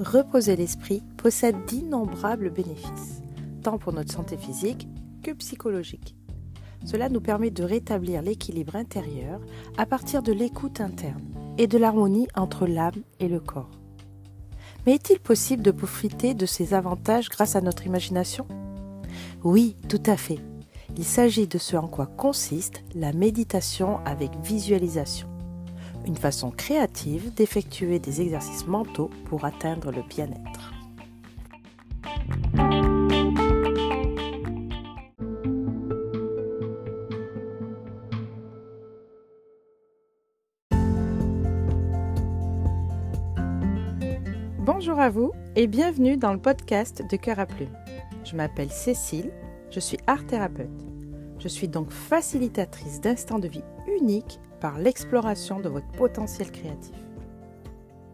[0.00, 3.22] reposer l'esprit possède d'innombrables bénéfices,
[3.62, 4.88] tant pour notre santé physique
[5.22, 6.16] que psychologique.
[6.84, 9.40] Cela nous permet de rétablir l'équilibre intérieur
[9.76, 11.22] à partir de l'écoute interne
[11.58, 13.70] et de l'harmonie entre l'âme et le corps.
[14.86, 18.46] Mais est-il possible de profiter de ces avantages grâce à notre imagination?
[19.44, 20.38] Oui, tout à fait.
[20.96, 25.29] Il s'agit de ce en quoi consiste la méditation avec visualisation
[26.06, 30.72] une façon créative d'effectuer des exercices mentaux pour atteindre le bien-être.
[44.58, 47.76] Bonjour à vous et bienvenue dans le podcast de Cœur à Plume.
[48.24, 49.30] Je m'appelle Cécile,
[49.70, 50.68] je suis art thérapeute.
[51.38, 56.94] Je suis donc facilitatrice d'instants de vie uniques par l'exploration de votre potentiel créatif.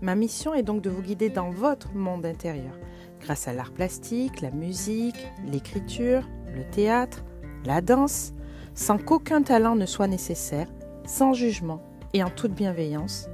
[0.00, 2.78] Ma mission est donc de vous guider dans votre monde intérieur,
[3.20, 6.22] grâce à l'art plastique, la musique, l'écriture,
[6.54, 7.24] le théâtre,
[7.64, 8.32] la danse,
[8.74, 10.68] sans qu'aucun talent ne soit nécessaire,
[11.04, 13.28] sans jugement et en toute bienveillance,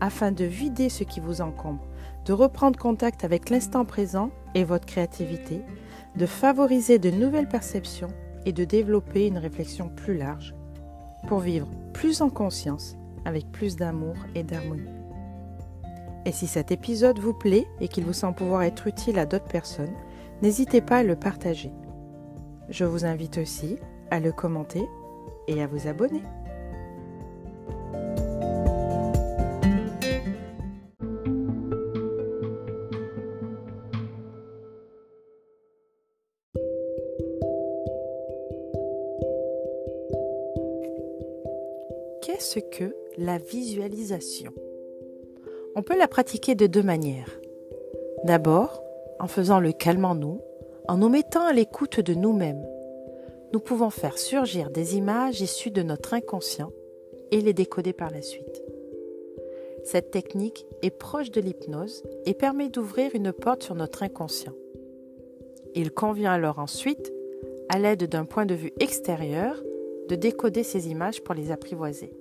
[0.00, 1.84] afin de vider ce qui vous encombre,
[2.26, 5.62] de reprendre contact avec l'instant présent et votre créativité,
[6.16, 8.12] de favoriser de nouvelles perceptions
[8.46, 10.54] et de développer une réflexion plus large
[11.26, 11.68] pour vivre
[12.20, 14.90] en conscience, avec plus d'amour et d'harmonie.
[16.26, 19.48] Et si cet épisode vous plaît et qu'il vous semble pouvoir être utile à d'autres
[19.48, 19.92] personnes,
[20.42, 21.72] n'hésitez pas à le partager.
[22.68, 23.76] Je vous invite aussi
[24.10, 24.86] à le commenter
[25.48, 26.22] et à vous abonner.
[43.16, 44.52] La visualisation
[45.76, 47.30] On peut la pratiquer de deux manières.
[48.24, 48.82] D'abord,
[49.20, 50.40] en faisant le calme en nous,
[50.88, 52.64] en nous mettant à l'écoute de nous-mêmes.
[53.52, 56.72] Nous pouvons faire surgir des images issues de notre inconscient
[57.30, 58.62] et les décoder par la suite.
[59.84, 64.54] Cette technique est proche de l'hypnose et permet d'ouvrir une porte sur notre inconscient.
[65.74, 67.12] Il convient alors ensuite,
[67.68, 69.62] à l'aide d'un point de vue extérieur,
[70.08, 72.12] de décoder ces images pour les apprivoiser.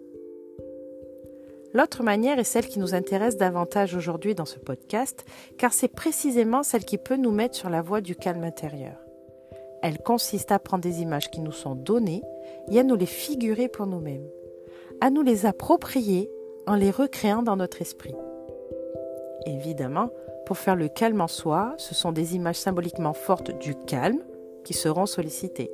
[1.74, 5.26] L'autre manière est celle qui nous intéresse davantage aujourd'hui dans ce podcast,
[5.58, 8.96] car c'est précisément celle qui peut nous mettre sur la voie du calme intérieur.
[9.82, 12.22] Elle consiste à prendre des images qui nous sont données
[12.70, 14.28] et à nous les figurer pour nous-mêmes,
[15.02, 16.30] à nous les approprier
[16.68, 18.16] en les recréant dans notre esprit.
[19.46, 20.10] Évidemment,
[20.46, 24.24] pour faire le calme en soi, ce sont des images symboliquement fortes du calme
[24.64, 25.72] qui seront sollicitées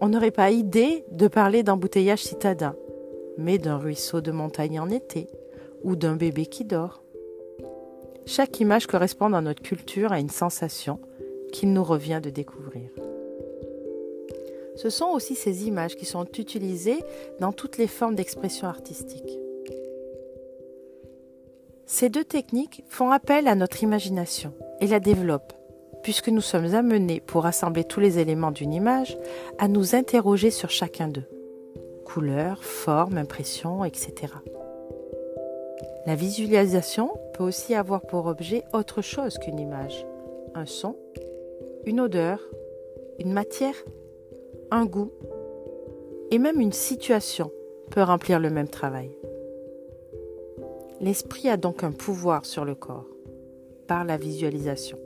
[0.00, 2.76] on n'aurait pas idée de parler d'embouteillage citadin,
[3.38, 5.28] mais d'un ruisseau de montagne en été
[5.82, 7.02] ou d'un bébé qui dort.
[8.24, 10.98] Chaque image correspond dans notre culture à une sensation
[11.52, 12.90] qu'il nous revient de découvrir.
[14.74, 17.02] Ce sont aussi ces images qui sont utilisées
[17.40, 19.38] dans toutes les formes d'expression artistique.
[21.86, 25.56] Ces deux techniques font appel à notre imagination et la développent
[26.06, 29.18] puisque nous sommes amenés, pour rassembler tous les éléments d'une image,
[29.58, 31.26] à nous interroger sur chacun d'eux.
[32.16, 34.32] Couleur, forme, impression, etc.
[36.06, 40.06] La visualisation peut aussi avoir pour objet autre chose qu'une image.
[40.54, 40.96] Un son,
[41.84, 42.40] une odeur,
[43.18, 43.74] une matière,
[44.70, 45.10] un goût
[46.30, 47.52] et même une situation
[47.90, 49.10] peut remplir le même travail.
[51.02, 53.04] L'esprit a donc un pouvoir sur le corps
[53.86, 54.96] par la visualisation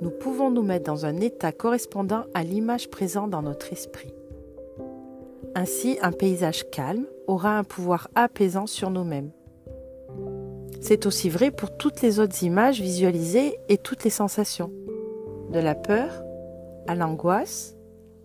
[0.00, 4.14] nous pouvons nous mettre dans un état correspondant à l'image présente dans notre esprit.
[5.54, 9.30] Ainsi, un paysage calme aura un pouvoir apaisant sur nous-mêmes.
[10.80, 14.72] C'est aussi vrai pour toutes les autres images visualisées et toutes les sensations,
[15.50, 16.22] de la peur
[16.86, 17.76] à l'angoisse,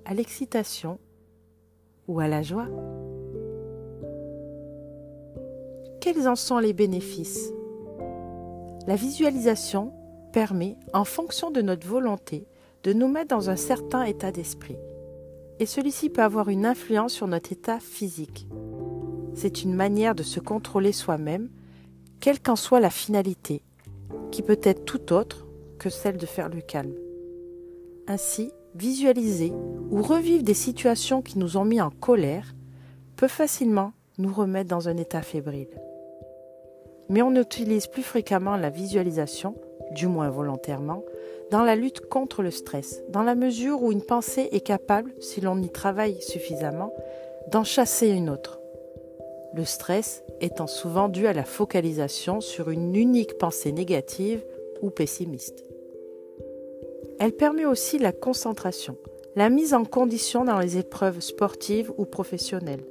[0.06, 1.00] à l'excitation
[2.08, 2.68] ou à la joie.
[6.00, 7.52] Quels en sont les bénéfices?
[8.88, 9.92] La visualisation
[10.32, 12.48] permet, en fonction de notre volonté,
[12.84, 14.78] de nous mettre dans un certain état d'esprit.
[15.60, 18.48] Et celui-ci peut avoir une influence sur notre état physique.
[19.34, 21.50] C'est une manière de se contrôler soi-même,
[22.20, 23.62] quelle qu'en soit la finalité,
[24.32, 25.46] qui peut être tout autre
[25.80, 26.96] que celle de faire le calme.
[28.08, 29.54] Ainsi, visualiser
[29.90, 32.54] ou revivre des situations qui nous ont mis en colère
[33.16, 35.80] peut facilement nous remettre dans un état fébrile.
[37.10, 39.56] Mais on utilise plus fréquemment la visualisation
[39.92, 41.04] du moins volontairement,
[41.52, 45.42] dans la lutte contre le stress, dans la mesure où une pensée est capable, si
[45.42, 46.94] l'on y travaille suffisamment,
[47.52, 48.60] d'en chasser une autre.
[49.54, 54.44] le stress étant souvent dû à la focalisation sur une unique pensée négative
[54.82, 55.64] ou pessimiste.
[57.20, 58.98] Elle permet aussi la concentration,
[59.38, 62.84] la mise en condition dans les épreuves sportives ou professionnelles.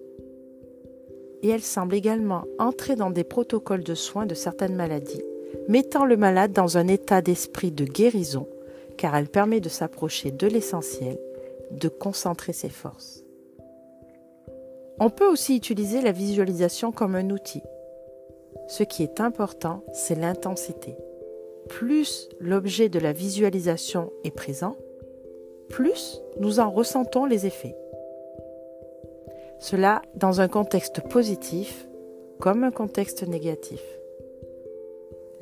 [1.42, 5.22] Et elle semble également entrer dans des protocoles de soins de certaines maladies,
[5.68, 8.48] mettant le malade dans un état d'esprit de guérison,
[8.96, 11.18] car elle permet de s'approcher de l'essentiel,
[11.70, 13.24] de concentrer ses forces.
[15.00, 17.62] On peut aussi utiliser la visualisation comme un outil.
[18.68, 20.96] Ce qui est important, c'est l'intensité.
[21.68, 24.76] Plus l'objet de la visualisation est présent,
[25.68, 27.76] plus nous en ressentons les effets.
[29.58, 31.88] Cela dans un contexte positif
[32.38, 33.80] comme un contexte négatif.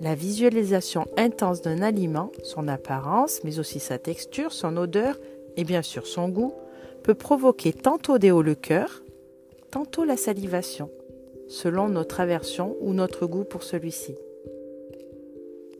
[0.02, 5.16] La visualisation intense d'un aliment, son apparence, mais aussi sa texture, son odeur
[5.56, 6.54] et bien sûr son goût,
[7.04, 9.04] peut provoquer tantôt des hauts le cœur,
[9.70, 10.90] tantôt la salivation,
[11.46, 14.16] selon notre aversion ou notre goût pour celui-ci.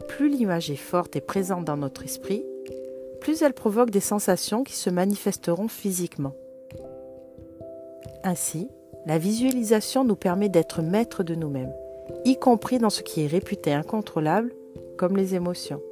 [0.06, 2.44] Plus l'image est forte et présente dans notre esprit,
[3.20, 6.36] plus elle provoque des sensations qui se manifesteront physiquement.
[8.22, 8.68] Ainsi,
[9.04, 11.74] la visualisation nous permet d'être maître de nous-mêmes,
[12.24, 14.52] y compris dans ce qui est réputé incontrôlable,
[14.96, 15.82] comme les émotions.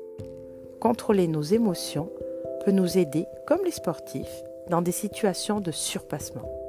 [0.80, 2.10] Contrôler nos émotions
[2.64, 6.60] peut nous aider, comme les sportifs, dans des situations de surpassement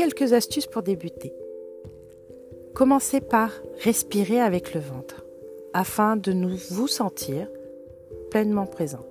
[0.00, 1.34] quelques astuces pour débuter.
[2.74, 3.52] Commencez par
[3.84, 5.26] respirer avec le ventre
[5.74, 7.48] afin de nous vous sentir
[8.30, 9.04] pleinement présent.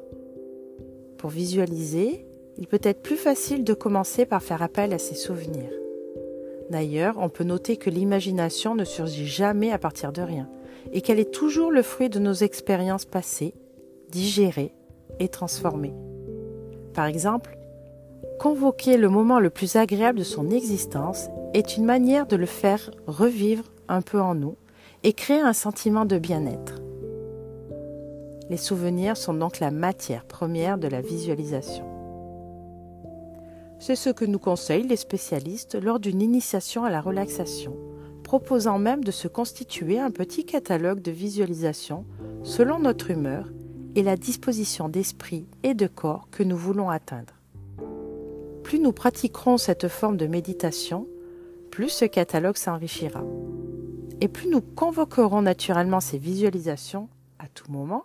[1.19, 2.25] Pour visualiser,
[2.57, 5.78] il peut être plus facile de commencer par faire appel à ses souvenirs.
[6.69, 10.49] D'ailleurs, on peut noter que l'imagination ne surgit jamais à partir de rien
[10.93, 13.53] et qu'elle est toujours le fruit de nos expériences passées,
[14.09, 14.73] digérées
[15.19, 15.93] et transformées.
[16.93, 17.59] Par exemple,
[18.39, 22.89] Convoquer le moment le plus agréable de son existence est une manière de le faire
[23.05, 24.55] revivre un peu en nous
[25.03, 26.75] et créer un sentiment de bien-être.
[28.49, 31.85] Les souvenirs sont donc la matière première de la visualisation.
[33.79, 37.75] C'est ce que nous conseillent les spécialistes lors d'une initiation à la relaxation,
[38.23, 42.05] proposant même de se constituer un petit catalogue de visualisation
[42.43, 43.49] selon notre humeur
[43.95, 47.39] et la disposition d'esprit et de corps que nous voulons atteindre
[48.69, 51.07] plus nous pratiquerons cette forme de méditation,
[51.71, 53.23] plus ce catalogue s'enrichira.
[54.21, 57.09] Et plus nous convoquerons naturellement ces visualisations
[57.39, 58.03] à tout moment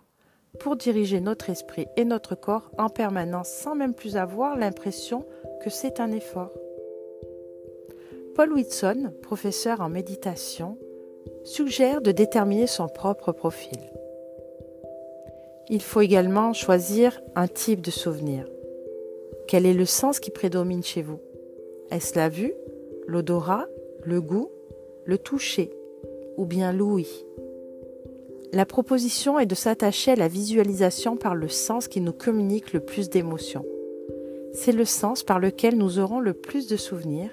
[0.59, 5.23] pour diriger notre esprit et notre corps en permanence sans même plus avoir l'impression
[5.63, 6.53] que c'est un effort.
[8.35, 10.77] Paul Whitson, professeur en méditation,
[11.43, 13.79] suggère de déterminer son propre profil.
[15.69, 18.45] Il faut également choisir un type de souvenir.
[19.47, 21.19] Quel est le sens qui prédomine chez vous?
[21.91, 22.53] Est-ce la vue,
[23.07, 23.67] l'odorat,
[24.03, 24.49] le goût,
[25.05, 25.71] le toucher
[26.37, 27.25] ou bien l'ouïe?
[28.53, 32.79] La proposition est de s'attacher à la visualisation par le sens qui nous communique le
[32.79, 33.65] plus d'émotions.
[34.55, 37.29] C'est le sens par lequel nous aurons le plus de souvenirs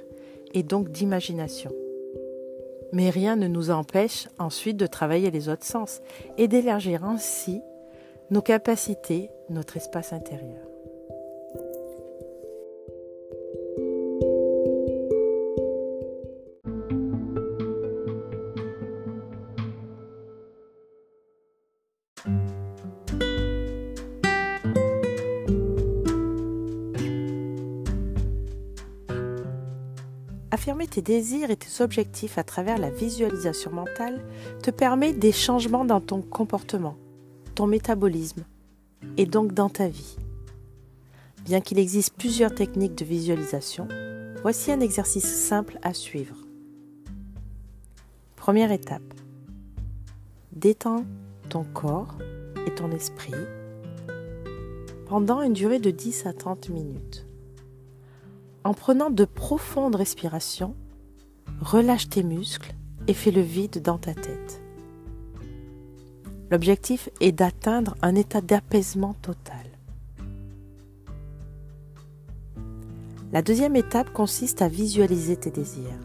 [0.55, 1.71] et donc d'imagination.
[2.93, 6.03] Mais rien ne nous empêche ensuite de travailler les autres sens
[6.37, 7.63] et d'élargir ainsi
[8.31, 10.72] nos capacités, notre espace intérieur.
[30.55, 34.23] Affirmer tes désirs et tes objectifs à travers la visualisation mentale
[34.63, 36.99] te permet des changements dans ton comportement,
[37.55, 38.45] ton métabolisme
[39.17, 40.19] et donc dans ta vie.
[41.47, 43.89] Bien qu'il existe plusieurs techniques de visualisation,
[44.43, 46.37] voici un exercice simple à suivre.
[48.37, 49.15] Première étape.
[50.53, 51.07] Détends
[51.49, 52.19] ton corps
[52.67, 53.33] et ton esprit
[55.07, 57.25] pendant une durée de 10 à 30 minutes.
[58.65, 60.77] En prenant de profondes respirations,
[61.61, 62.75] relâche tes muscles
[63.09, 64.63] et fais le vide dans ta tête.
[66.51, 69.57] L'objectif est d'atteindre un état d'apaisement total.
[73.33, 75.99] La deuxième étape consiste à visualiser tes désirs.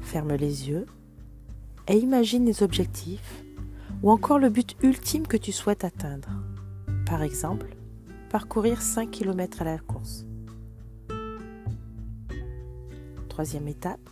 [0.00, 0.86] Ferme les yeux
[1.88, 3.44] et imagine les objectifs
[4.02, 6.30] ou encore le but ultime que tu souhaites atteindre.
[7.04, 7.76] Par exemple,
[8.30, 10.24] parcourir 5 km à la course.
[13.32, 14.10] Troisième étape.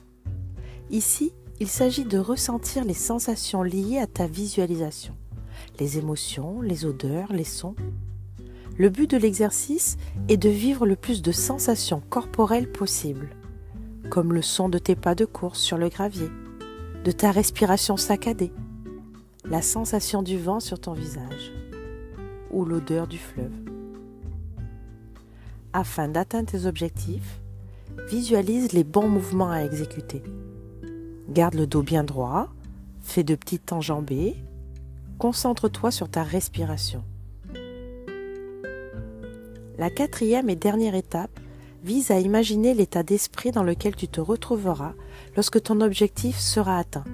[0.88, 5.14] Ici, il s'agit de ressentir les sensations liées à ta visualisation,
[5.78, 7.74] les émotions, les odeurs, les sons.
[8.78, 9.98] Le but de l'exercice
[10.30, 13.28] est de vivre le plus de sensations corporelles possible.
[14.08, 16.30] comme le son de tes pas de course sur le gravier,
[17.04, 18.54] de ta respiration saccadée,
[19.44, 21.52] la sensation du vent sur ton visage
[22.50, 23.52] ou l'odeur du fleuve.
[25.74, 27.39] Afin d'atteindre tes objectifs,
[28.08, 30.22] visualise les bons mouvements à exécuter.
[31.28, 32.48] Garde le dos bien droit,
[33.02, 34.36] fais de petites enjambées,
[35.18, 37.04] concentre-toi sur ta respiration.
[39.78, 41.40] La quatrième et dernière étape
[41.82, 44.92] vise à imaginer l'état d'esprit dans lequel tu te retrouveras
[45.36, 47.04] lorsque ton objectif sera atteint.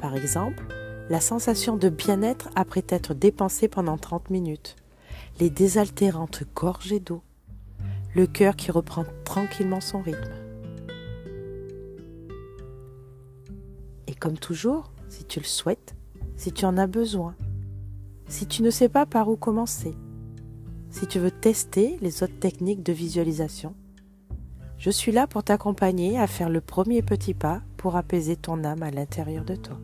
[0.00, 0.64] Par exemple,
[1.10, 4.76] la sensation de bien-être après t'être dépensé pendant 30 minutes,
[5.40, 7.22] les désaltérantes gorgées d'eau,
[8.14, 10.32] le cœur qui reprend tranquillement son rythme.
[14.06, 15.94] Et comme toujours, si tu le souhaites,
[16.36, 17.34] si tu en as besoin,
[18.28, 19.94] si tu ne sais pas par où commencer,
[20.90, 23.74] si tu veux tester les autres techniques de visualisation,
[24.78, 28.82] je suis là pour t'accompagner à faire le premier petit pas pour apaiser ton âme
[28.82, 29.78] à l'intérieur de toi.